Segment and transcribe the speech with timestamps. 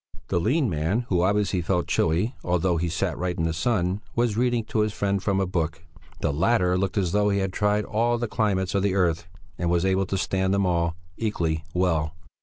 [0.29, 4.35] The lean man, who obviously felt chilly, although he sat right in the sun, was
[4.35, 5.83] reading to his friend from a book;
[6.21, 9.27] the latter looked as though he had tried all the climates of the earth
[9.59, 12.15] and was able to stand them all equally well.